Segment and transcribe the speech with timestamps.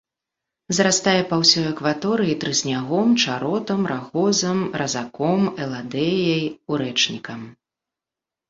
[0.77, 6.43] Зарастае па ўсёй акваторыі трыснягом, чаротам, рагозам, разаком, эладэяй,
[6.75, 7.41] урэчнікам.